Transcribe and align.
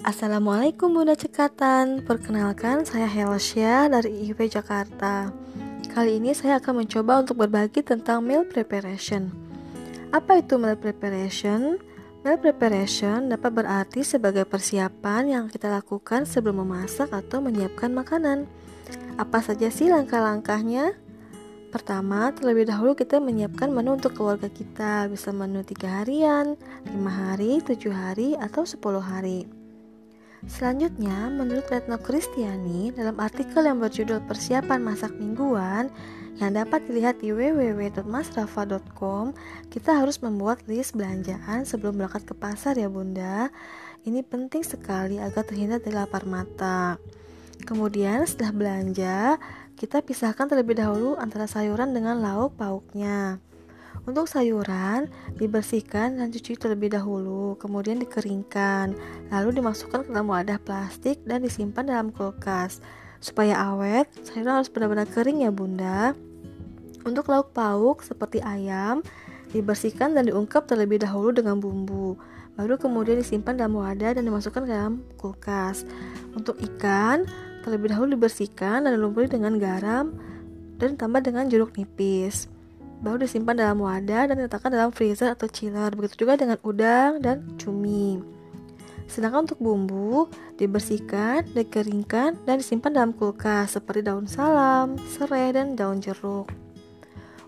Assalamualaikum 0.00 0.96
Bunda 0.96 1.12
Cekatan. 1.12 2.00
Perkenalkan 2.08 2.88
saya 2.88 3.04
Helsya 3.04 3.84
dari 3.92 4.24
IIP 4.24 4.48
Jakarta. 4.48 5.28
Kali 5.92 6.16
ini 6.16 6.32
saya 6.32 6.56
akan 6.56 6.80
mencoba 6.80 7.20
untuk 7.20 7.44
berbagi 7.44 7.84
tentang 7.84 8.24
meal 8.24 8.48
preparation. 8.48 9.28
Apa 10.08 10.40
itu 10.40 10.56
meal 10.56 10.80
preparation? 10.80 11.76
Meal 12.24 12.40
preparation 12.40 13.28
dapat 13.28 13.52
berarti 13.52 14.00
sebagai 14.00 14.48
persiapan 14.48 15.36
yang 15.36 15.44
kita 15.52 15.68
lakukan 15.68 16.24
sebelum 16.24 16.64
memasak 16.64 17.12
atau 17.12 17.44
menyiapkan 17.44 17.92
makanan. 17.92 18.48
Apa 19.20 19.44
saja 19.44 19.68
sih 19.68 19.92
langkah-langkahnya? 19.92 20.96
Pertama, 21.76 22.32
terlebih 22.32 22.72
dahulu 22.72 22.96
kita 22.96 23.20
menyiapkan 23.20 23.68
menu 23.68 24.00
untuk 24.00 24.16
keluarga 24.16 24.48
kita. 24.48 25.12
Bisa 25.12 25.28
menu 25.28 25.60
3 25.60 26.00
harian, 26.00 26.56
5 26.88 26.96
hari, 27.04 27.60
7 27.60 27.92
hari, 27.92 28.32
atau 28.40 28.64
10 28.64 29.04
hari 29.04 29.59
Selanjutnya, 30.48 31.28
menurut 31.28 31.68
Retno 31.68 32.00
Kristiani, 32.00 32.96
dalam 32.96 33.20
artikel 33.20 33.60
yang 33.60 33.76
berjudul 33.76 34.24
Persiapan 34.24 34.80
Masak 34.80 35.12
Mingguan 35.20 35.92
yang 36.40 36.56
dapat 36.56 36.80
dilihat 36.88 37.20
di 37.20 37.36
www.masrafa.com, 37.36 39.36
kita 39.68 40.00
harus 40.00 40.16
membuat 40.24 40.64
list 40.64 40.96
belanjaan 40.96 41.68
sebelum 41.68 42.00
berangkat 42.00 42.24
ke 42.24 42.32
pasar 42.32 42.80
ya 42.80 42.88
bunda. 42.88 43.52
Ini 44.08 44.24
penting 44.24 44.64
sekali 44.64 45.20
agar 45.20 45.44
terhindar 45.44 45.84
dari 45.84 45.92
lapar 45.92 46.24
mata. 46.24 46.96
Kemudian 47.68 48.24
setelah 48.24 48.56
belanja, 48.56 49.36
kita 49.76 50.00
pisahkan 50.00 50.48
terlebih 50.48 50.80
dahulu 50.80 51.20
antara 51.20 51.44
sayuran 51.44 51.92
dengan 51.92 52.24
lauk 52.24 52.56
pauknya. 52.56 53.44
Untuk 54.08 54.32
sayuran, 54.32 55.12
dibersihkan 55.36 56.16
dan 56.16 56.32
cuci 56.32 56.56
terlebih 56.56 56.96
dahulu, 56.96 57.60
kemudian 57.60 58.00
dikeringkan, 58.00 58.96
lalu 59.28 59.60
dimasukkan 59.60 60.08
ke 60.08 60.08
dalam 60.08 60.32
wadah 60.32 60.56
plastik 60.56 61.20
dan 61.28 61.44
disimpan 61.44 61.84
dalam 61.84 62.08
kulkas. 62.08 62.80
Supaya 63.20 63.60
awet, 63.60 64.08
sayuran 64.24 64.64
harus 64.64 64.72
benar-benar 64.72 65.04
kering 65.04 65.44
ya 65.44 65.52
bunda. 65.52 66.16
Untuk 67.04 67.28
lauk 67.28 67.52
pauk 67.52 68.00
seperti 68.00 68.40
ayam, 68.40 69.04
dibersihkan 69.52 70.16
dan 70.16 70.32
diungkap 70.32 70.64
terlebih 70.64 71.04
dahulu 71.04 71.36
dengan 71.36 71.60
bumbu. 71.60 72.16
Baru 72.56 72.80
kemudian 72.80 73.20
disimpan 73.20 73.60
dalam 73.60 73.76
wadah 73.76 74.16
dan 74.16 74.24
dimasukkan 74.24 74.64
ke 74.64 74.70
dalam 74.72 75.04
kulkas. 75.20 75.84
Untuk 76.32 76.56
ikan, 76.56 77.28
terlebih 77.68 77.92
dahulu 77.92 78.16
dibersihkan 78.16 78.88
dan 78.88 78.96
dilumuri 78.96 79.28
dengan 79.28 79.60
garam 79.60 80.16
dan 80.80 80.96
ditambah 80.96 81.20
dengan 81.20 81.52
jeruk 81.52 81.76
nipis 81.76 82.48
baru 83.00 83.24
disimpan 83.24 83.56
dalam 83.56 83.80
wadah 83.80 84.28
dan 84.28 84.34
diletakkan 84.36 84.70
dalam 84.72 84.92
freezer 84.92 85.32
atau 85.32 85.48
chiller. 85.48 85.92
Begitu 85.96 86.24
juga 86.24 86.36
dengan 86.36 86.60
udang 86.60 87.20
dan 87.20 87.44
cumi. 87.56 88.20
Sedangkan 89.10 89.42
untuk 89.48 89.58
bumbu, 89.58 90.30
dibersihkan, 90.54 91.42
dikeringkan, 91.50 92.46
dan 92.46 92.54
disimpan 92.62 92.94
dalam 92.94 93.10
kulkas 93.10 93.74
seperti 93.74 94.06
daun 94.06 94.30
salam, 94.30 94.94
serai, 95.10 95.50
dan 95.50 95.74
daun 95.74 95.98
jeruk. 95.98 96.46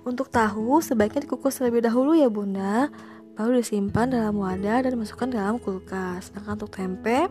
Untuk 0.03 0.35
tahu, 0.35 0.83
sebaiknya 0.83 1.23
dikukus 1.23 1.63
terlebih 1.63 1.87
dahulu 1.87 2.19
ya 2.19 2.27
bunda, 2.27 2.91
baru 3.39 3.63
disimpan 3.63 4.11
dalam 4.11 4.43
wadah 4.43 4.83
dan 4.83 4.91
dimasukkan 4.99 5.31
dalam 5.31 5.63
kulkas. 5.63 6.35
Sedangkan 6.35 6.59
untuk 6.59 6.75
tempe, 6.75 7.31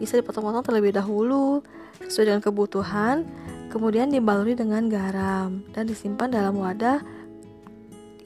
bisa 0.00 0.16
dipotong-potong 0.16 0.64
terlebih 0.64 0.96
dahulu 0.96 1.60
sesuai 2.08 2.32
dengan 2.32 2.40
kebutuhan, 2.40 3.28
kemudian 3.68 4.08
dibaluri 4.08 4.56
dengan 4.56 4.88
garam 4.88 5.60
dan 5.76 5.84
disimpan 5.84 6.32
dalam 6.32 6.56
wadah 6.56 7.04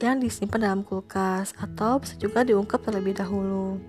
yang 0.05 0.21
disimpan 0.21 0.61
dalam 0.69 0.81
kulkas 0.85 1.57
atau 1.57 1.97
bisa 1.97 2.13
juga 2.21 2.45
diungkap 2.45 2.83
terlebih 2.85 3.17
dahulu. 3.17 3.81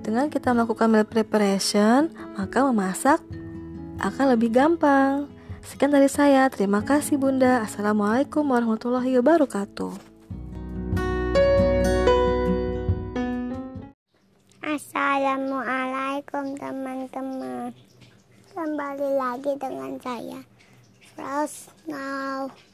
Dengan 0.00 0.30
kita 0.30 0.54
melakukan 0.54 0.88
meal 0.88 1.06
preparation, 1.06 2.08
maka 2.38 2.64
memasak 2.64 3.20
akan 4.00 4.26
lebih 4.36 4.54
gampang. 4.54 5.28
Sekian 5.60 5.92
dari 5.92 6.08
saya, 6.08 6.48
terima 6.48 6.80
kasih 6.80 7.20
Bunda. 7.20 7.60
Assalamualaikum 7.60 8.46
warahmatullahi 8.48 9.20
wabarakatuh. 9.20 9.92
Assalamualaikum 14.64 16.56
teman-teman 16.56 17.74
Kembali 18.50 19.10
lagi 19.18 19.52
dengan 19.60 19.98
saya 20.00 20.40
Frost 21.12 21.74
Now 21.84 22.69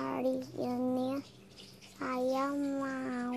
hari 0.00 0.40
ini 0.56 1.20
saya 2.00 2.48
mau 2.56 3.36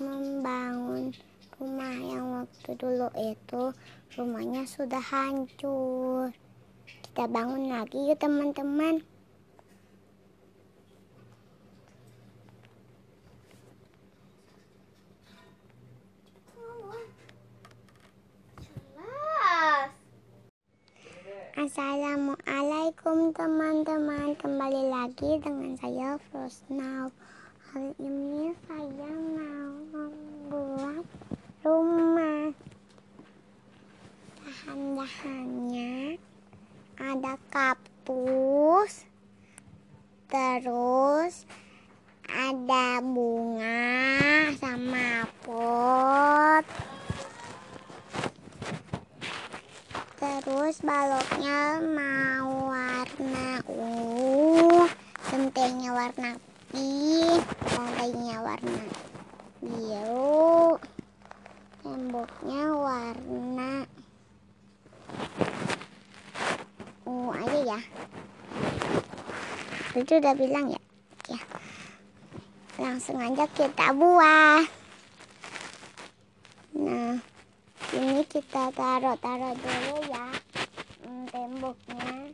membangun 0.00 1.12
rumah 1.60 1.92
yang 1.92 2.26
waktu 2.40 2.70
dulu 2.80 3.12
itu 3.20 3.76
rumahnya 4.16 4.64
sudah 4.64 5.04
hancur. 5.04 6.32
Kita 7.04 7.28
bangun 7.28 7.68
lagi 7.68 8.00
yuk 8.00 8.16
teman-teman. 8.16 9.04
Assalamualaikum 21.58 22.47
teman-teman. 23.08 24.36
Kembali 24.36 24.92
lagi 24.92 25.40
dengan 25.40 25.72
saya 25.80 26.20
Frost 26.28 26.60
Now 26.68 27.08
Hari 27.72 27.96
ini 27.96 28.52
saya 28.68 29.12
mau 29.32 29.72
membuat 29.96 31.08
rumah. 31.64 32.52
Bahan-bahannya 34.44 36.20
Ada 37.00 37.40
kapus 37.48 39.08
Terus 40.28 41.48
ada 42.28 43.00
bunga 43.00 44.52
sama 44.60 45.24
pot 45.40 46.64
terus 50.18 50.82
baloknya 50.82 51.78
mau 51.78 52.74
warna 52.74 53.62
ungu 53.70 54.90
gentengnya 55.30 55.87
warna 55.98 56.30
pink 56.70 57.42
lantainya 57.74 58.36
warna 58.38 58.82
biru 59.58 60.78
temboknya 61.82 62.62
warna 62.70 63.70
ungu 67.02 67.34
aja 67.34 67.58
ya. 67.74 67.80
Itu 69.98 70.22
udah 70.22 70.34
bilang 70.38 70.70
ya? 70.70 70.80
Ya 71.26 71.40
langsung 72.78 73.18
aja 73.18 73.42
kita 73.58 73.90
buat 73.90 74.70
nah 76.78 77.18
ini 77.90 78.22
kita 78.30 78.70
taruh-taruh 78.70 79.58
dulu 79.58 79.98
ya 80.06 80.30
hmm, 81.02 81.26
temboknya 81.26 82.30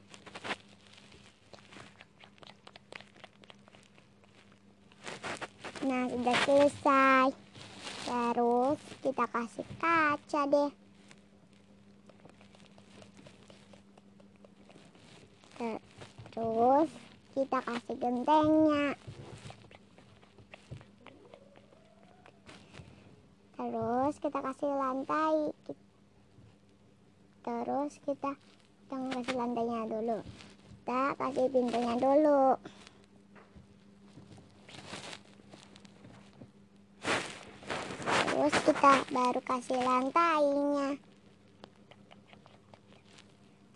nah 5.85 6.09
sudah 6.09 6.37
selesai. 6.49 7.29
Terus 8.05 8.81
kita 9.05 9.25
kasih 9.29 9.67
kaca 9.77 10.43
deh. 10.49 10.73
Terus 16.35 16.91
kita 17.37 17.59
kasih 17.61 17.97
gentengnya. 18.01 18.97
Terus 23.55 24.15
kita 24.25 24.39
kasih 24.41 24.73
lantai. 24.73 25.37
Terus 27.45 27.93
kita 28.09 28.33
jangan 28.89 29.11
kasih 29.21 29.37
lantainya 29.37 29.81
dulu. 29.85 30.19
Kita 30.85 31.03
kasih 31.21 31.47
pintunya 31.53 31.95
dulu 32.01 32.57
terus 38.45 38.61
kita 38.85 39.01
baru 39.17 39.41
kasih 39.41 39.81
lantainya. 39.81 41.01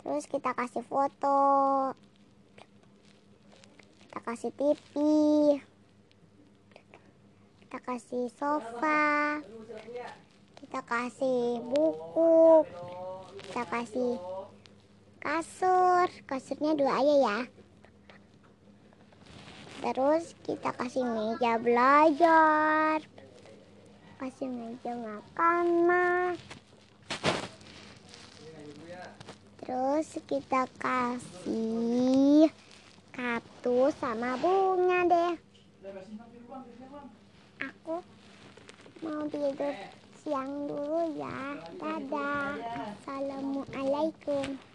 Terus 0.05 0.25
kita 0.29 0.53
kasih 0.53 0.85
foto. 0.85 1.41
Kita 4.05 4.19
kasih 4.21 4.53
TV 4.53 4.93
kita 7.57 7.77
kasih 7.89 8.29
sofa. 8.37 9.41
Kita 10.61 10.85
kasih 10.85 11.57
buku. 11.57 12.69
Kita 13.49 13.65
kasih 13.65 14.13
kasur. 15.25 16.05
Kasurnya 16.29 16.77
dua 16.77 16.93
aja 17.01 17.15
ya. 17.17 17.39
Terus 19.81 20.37
kita 20.45 20.69
kasih 20.77 21.01
meja 21.01 21.57
belajar 21.57 23.01
kasih 24.19 24.51
meja 24.51 24.91
makan 24.99 25.65
mas 25.87 26.39
Terus 29.63 30.17
kita 30.25 30.65
kasih 30.81 32.49
kaktus 33.13 33.93
sama 34.01 34.33
bunga 34.41 35.05
deh. 35.05 35.33
Aku 37.61 38.01
mau 39.05 39.29
tidur 39.29 39.75
siang 40.25 40.65
dulu 40.65 41.13
ya. 41.21 41.61
Dadah. 41.77 42.57
Assalamualaikum. 42.97 44.68